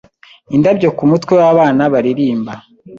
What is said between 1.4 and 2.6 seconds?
wabana baririrmba